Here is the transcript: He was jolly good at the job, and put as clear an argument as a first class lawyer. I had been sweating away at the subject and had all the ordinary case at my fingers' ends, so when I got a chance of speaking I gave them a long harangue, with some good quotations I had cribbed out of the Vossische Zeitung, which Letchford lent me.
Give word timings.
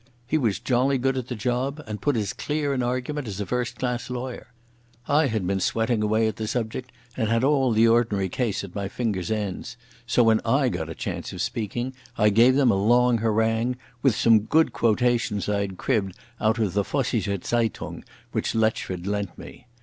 He 0.25 0.39
was 0.39 0.57
jolly 0.59 0.97
good 0.97 1.15
at 1.15 1.27
the 1.27 1.35
job, 1.35 1.79
and 1.85 2.01
put 2.01 2.17
as 2.17 2.33
clear 2.33 2.73
an 2.73 2.81
argument 2.81 3.27
as 3.27 3.39
a 3.39 3.45
first 3.45 3.77
class 3.77 4.09
lawyer. 4.09 4.47
I 5.07 5.27
had 5.27 5.45
been 5.45 5.59
sweating 5.59 6.01
away 6.01 6.27
at 6.27 6.37
the 6.37 6.47
subject 6.47 6.91
and 7.15 7.29
had 7.29 7.43
all 7.43 7.71
the 7.71 7.87
ordinary 7.87 8.27
case 8.27 8.63
at 8.63 8.73
my 8.73 8.87
fingers' 8.87 9.29
ends, 9.29 9.77
so 10.07 10.23
when 10.23 10.41
I 10.43 10.69
got 10.69 10.89
a 10.89 10.95
chance 10.95 11.31
of 11.33 11.41
speaking 11.43 11.93
I 12.17 12.29
gave 12.29 12.55
them 12.55 12.71
a 12.71 12.83
long 12.83 13.19
harangue, 13.19 13.75
with 14.01 14.15
some 14.15 14.39
good 14.39 14.73
quotations 14.73 15.47
I 15.47 15.59
had 15.61 15.77
cribbed 15.77 16.17
out 16.39 16.57
of 16.57 16.73
the 16.73 16.81
Vossische 16.81 17.37
Zeitung, 17.45 18.03
which 18.31 18.55
Letchford 18.55 19.05
lent 19.05 19.37
me. 19.37 19.67